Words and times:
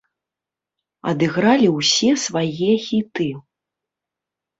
Адыгралі 1.11 1.67
ўсе 1.79 2.09
свае 2.23 2.71
хіты. 2.87 3.29